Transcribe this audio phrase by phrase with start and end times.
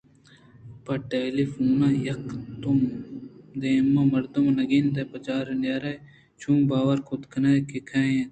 [0.83, 1.79] پہ ٹیلی فون
[2.11, 2.71] ءَکہ تو
[3.61, 5.93] دیم ءِ مردم ءَ نہ گندے ءُپجاہ نیارے
[6.39, 8.19] چون باور کُت کنئے کہ کئے اِنت ءُ